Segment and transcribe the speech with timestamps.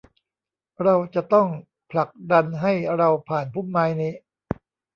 [0.83, 1.47] เราจะต้อง
[1.91, 4.13] ผลักดันให้เราผ่านพุ่มไม้นี้